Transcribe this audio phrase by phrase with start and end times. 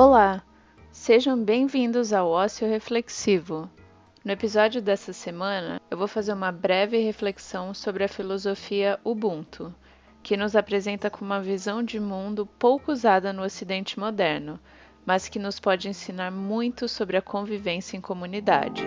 [0.00, 0.44] Olá,
[0.92, 3.68] sejam bem-vindos ao Ócio Reflexivo.
[4.24, 9.74] No episódio dessa semana, eu vou fazer uma breve reflexão sobre a filosofia Ubuntu,
[10.22, 14.60] que nos apresenta como uma visão de mundo pouco usada no Ocidente moderno,
[15.04, 18.86] mas que nos pode ensinar muito sobre a convivência em comunidade.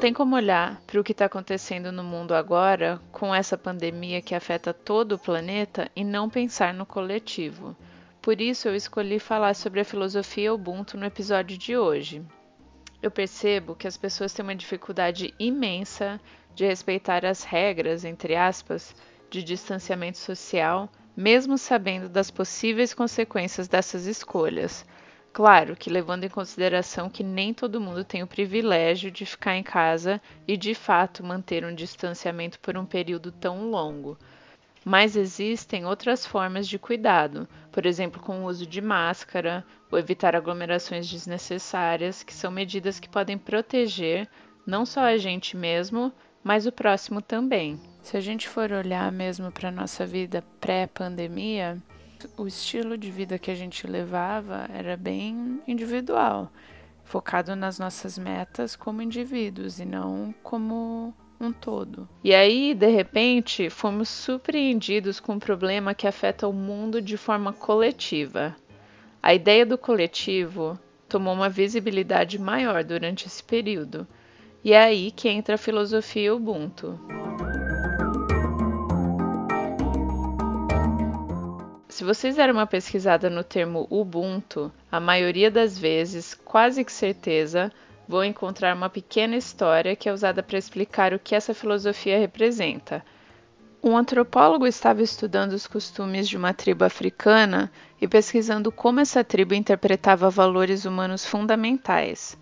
[0.00, 4.34] Tem como olhar para o que está acontecendo no mundo agora, com essa pandemia que
[4.34, 7.76] afeta todo o planeta, e não pensar no coletivo.
[8.22, 12.24] Por isso, eu escolhi falar sobre a filosofia Ubuntu no episódio de hoje.
[13.02, 16.18] Eu percebo que as pessoas têm uma dificuldade imensa
[16.54, 18.96] de respeitar as regras, entre aspas,
[19.28, 24.86] de distanciamento social, mesmo sabendo das possíveis consequências dessas escolhas.
[25.32, 29.62] Claro que levando em consideração que nem todo mundo tem o privilégio de ficar em
[29.62, 34.18] casa e de fato manter um distanciamento por um período tão longo.
[34.84, 40.34] Mas existem outras formas de cuidado, por exemplo, com o uso de máscara, ou evitar
[40.34, 44.28] aglomerações desnecessárias, que são medidas que podem proteger
[44.66, 47.78] não só a gente mesmo, mas o próximo também.
[48.02, 51.80] Se a gente for olhar mesmo para a nossa vida pré-pandemia,
[52.36, 56.50] o estilo de vida que a gente levava era bem individual,
[57.04, 62.08] focado nas nossas metas como indivíduos e não como um todo.
[62.22, 67.52] E aí, de repente, fomos surpreendidos com um problema que afeta o mundo de forma
[67.52, 68.54] coletiva.
[69.22, 74.06] A ideia do coletivo tomou uma visibilidade maior durante esse período.
[74.62, 76.98] E é aí que entra a filosofia Ubuntu.
[82.00, 87.70] Se vocês deram uma pesquisada no termo Ubuntu, a maioria das vezes, quase que certeza,
[88.08, 93.04] vão encontrar uma pequena história que é usada para explicar o que essa filosofia representa.
[93.82, 99.52] Um antropólogo estava estudando os costumes de uma tribo africana e pesquisando como essa tribo
[99.52, 102.34] interpretava valores humanos fundamentais.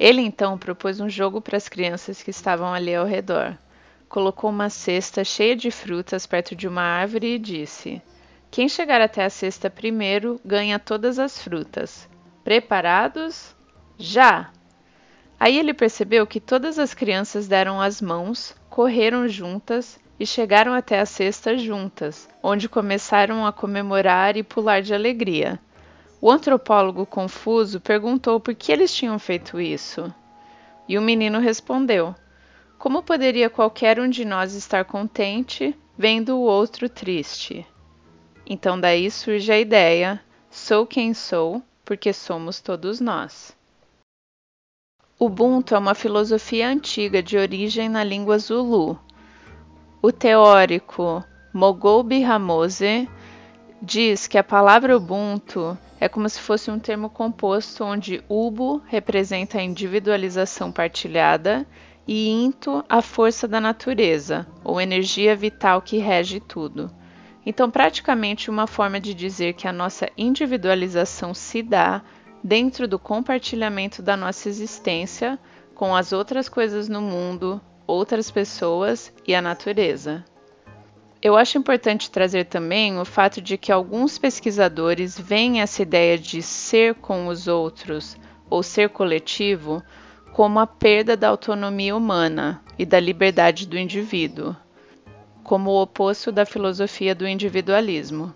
[0.00, 3.56] Ele então propôs um jogo para as crianças que estavam ali ao redor.
[4.08, 8.02] Colocou uma cesta cheia de frutas perto de uma árvore e disse:
[8.56, 12.08] quem chegar até a cesta primeiro ganha todas as frutas.
[12.42, 13.54] Preparados?
[13.98, 14.50] Já!
[15.38, 20.98] Aí ele percebeu que todas as crianças deram as mãos, correram juntas e chegaram até
[20.98, 25.60] a cesta juntas, onde começaram a comemorar e pular de alegria.
[26.18, 30.10] O antropólogo confuso perguntou por que eles tinham feito isso.
[30.88, 32.14] E o menino respondeu:
[32.78, 37.66] Como poderia qualquer um de nós estar contente vendo o outro triste?
[38.46, 40.20] Então daí surge a ideia:
[40.50, 43.56] sou quem sou porque somos todos nós.
[45.18, 48.98] Ubuntu é uma filosofia antiga de origem na língua Zulu.
[50.02, 53.08] O teórico Mogobe Ramose
[53.80, 59.58] diz que a palavra Ubuntu é como se fosse um termo composto onde Ubu representa
[59.58, 61.66] a individualização partilhada
[62.06, 66.90] e Into a força da natureza, ou energia vital que rege tudo.
[67.48, 72.02] Então, praticamente uma forma de dizer que a nossa individualização se dá
[72.42, 75.38] dentro do compartilhamento da nossa existência
[75.72, 80.24] com as outras coisas no mundo, outras pessoas e a natureza.
[81.22, 86.42] Eu acho importante trazer também o fato de que alguns pesquisadores veem essa ideia de
[86.42, 88.16] ser com os outros
[88.50, 89.80] ou ser coletivo
[90.32, 94.56] como a perda da autonomia humana e da liberdade do indivíduo
[95.46, 98.34] como o oposto da filosofia do individualismo.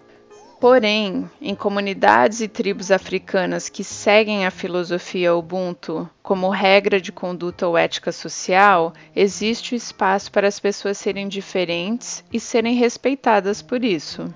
[0.60, 7.66] Porém, em comunidades e tribos africanas que seguem a filosofia Ubuntu como regra de conduta
[7.66, 14.32] ou ética social, existe espaço para as pessoas serem diferentes e serem respeitadas por isso.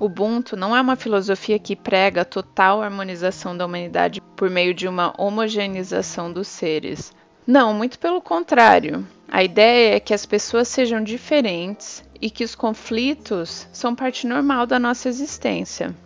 [0.00, 4.88] Ubuntu não é uma filosofia que prega a total harmonização da humanidade por meio de
[4.88, 7.12] uma homogeneização dos seres.
[7.50, 9.08] Não, muito pelo contrário.
[9.26, 14.66] A ideia é que as pessoas sejam diferentes e que os conflitos são parte normal
[14.66, 15.96] da nossa existência.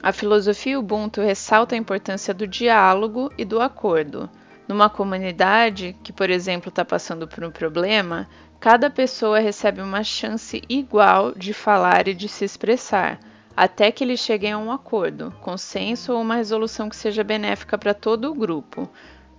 [0.00, 4.30] A filosofia Ubuntu ressalta a importância do diálogo e do acordo.
[4.68, 8.28] Numa comunidade que, por exemplo, está passando por um problema,
[8.60, 13.18] cada pessoa recebe uma chance igual de falar e de se expressar,
[13.56, 17.92] até que eles cheguem a um acordo, consenso ou uma resolução que seja benéfica para
[17.92, 18.88] todo o grupo.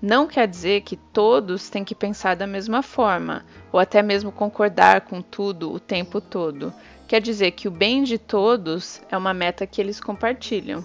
[0.02, 5.02] Não quer dizer que todos têm que pensar da mesma forma, ou até mesmo concordar
[5.02, 6.74] com tudo o tempo todo.
[7.08, 10.84] Quer dizer que o bem de todos é uma meta que eles compartilham.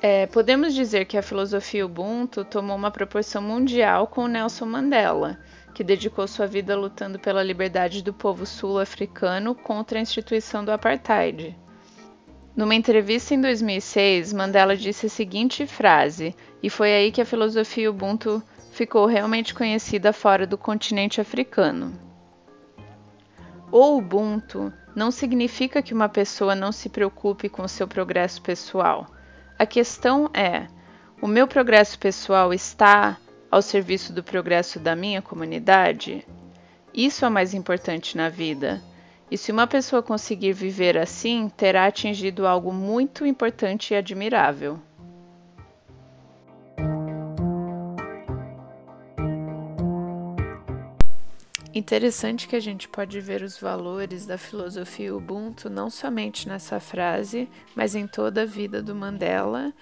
[0.00, 5.38] É, podemos dizer que a filosofia Ubuntu tomou uma proporção mundial com Nelson Mandela,
[5.74, 11.54] que dedicou sua vida lutando pela liberdade do povo sul-africano contra a instituição do apartheid.
[12.56, 17.90] Numa entrevista em 2006, Mandela disse a seguinte frase, e foi aí que a filosofia
[17.90, 18.42] Ubuntu
[18.74, 21.96] ficou realmente conhecida fora do continente africano.
[23.70, 29.06] O Ubuntu não significa que uma pessoa não se preocupe com seu progresso pessoal.
[29.56, 30.66] A questão é:
[31.22, 33.16] o meu progresso pessoal está
[33.50, 36.26] ao serviço do progresso da minha comunidade?
[36.92, 38.82] Isso é o mais importante na vida.
[39.30, 44.80] E se uma pessoa conseguir viver assim, terá atingido algo muito importante e admirável.
[51.74, 57.48] Interessante que a gente pode ver os valores da filosofia Ubuntu não somente nessa frase,
[57.74, 59.72] mas em toda a vida do Mandela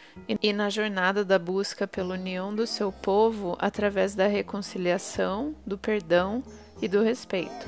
[0.41, 6.43] e na jornada da busca pela união do seu povo através da reconciliação, do perdão
[6.81, 7.67] e do respeito.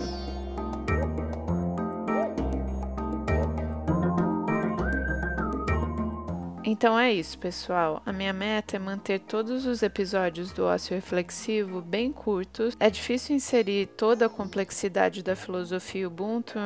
[6.75, 8.03] Então é isso, pessoal.
[8.05, 12.76] A minha meta é manter todos os episódios do Ócio Reflexivo bem curtos.
[12.81, 16.59] É difícil inserir toda a complexidade da filosofia Ubuntu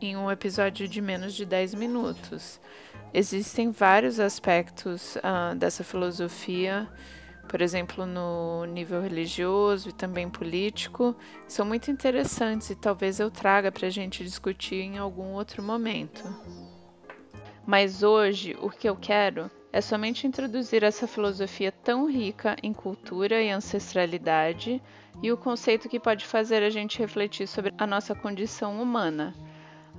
[0.00, 2.58] em um episódio de menos de 10 minutos.
[3.12, 6.88] Existem vários aspectos uh, dessa filosofia,
[7.46, 11.14] por exemplo, no nível religioso e também político,
[11.46, 16.24] são muito interessantes e talvez eu traga para a gente discutir em algum outro momento.
[17.70, 23.40] Mas hoje o que eu quero é somente introduzir essa filosofia tão rica em cultura
[23.40, 24.82] e ancestralidade
[25.22, 29.32] e o conceito que pode fazer a gente refletir sobre a nossa condição humana.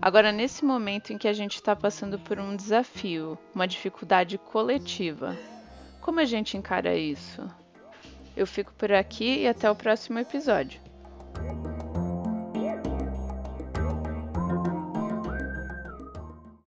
[0.02, 5.38] Agora, nesse momento em que a gente está passando por um desafio, uma dificuldade coletiva,
[6.02, 7.50] como a gente encara isso?
[8.36, 10.82] Eu fico por aqui e até o próximo episódio.